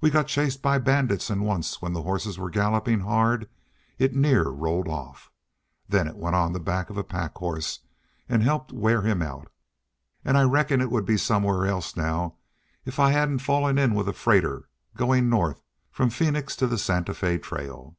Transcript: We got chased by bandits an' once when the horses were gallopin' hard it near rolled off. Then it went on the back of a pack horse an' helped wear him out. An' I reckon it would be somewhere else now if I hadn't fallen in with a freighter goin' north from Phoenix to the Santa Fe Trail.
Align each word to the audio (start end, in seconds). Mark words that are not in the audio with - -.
We 0.00 0.10
got 0.10 0.28
chased 0.28 0.62
by 0.62 0.78
bandits 0.78 1.32
an' 1.32 1.40
once 1.42 1.82
when 1.82 1.92
the 1.92 2.02
horses 2.04 2.38
were 2.38 2.48
gallopin' 2.48 3.00
hard 3.00 3.48
it 3.98 4.14
near 4.14 4.48
rolled 4.50 4.86
off. 4.86 5.32
Then 5.88 6.06
it 6.06 6.14
went 6.14 6.36
on 6.36 6.52
the 6.52 6.60
back 6.60 6.90
of 6.90 6.96
a 6.96 7.02
pack 7.02 7.34
horse 7.34 7.80
an' 8.28 8.42
helped 8.42 8.72
wear 8.72 9.02
him 9.02 9.20
out. 9.20 9.50
An' 10.24 10.36
I 10.36 10.44
reckon 10.44 10.80
it 10.80 10.92
would 10.92 11.04
be 11.04 11.16
somewhere 11.16 11.66
else 11.66 11.96
now 11.96 12.36
if 12.84 13.00
I 13.00 13.10
hadn't 13.10 13.40
fallen 13.40 13.78
in 13.78 13.94
with 13.96 14.08
a 14.08 14.12
freighter 14.12 14.68
goin' 14.96 15.28
north 15.28 15.60
from 15.90 16.08
Phoenix 16.08 16.54
to 16.54 16.68
the 16.68 16.78
Santa 16.78 17.12
Fe 17.12 17.38
Trail. 17.38 17.96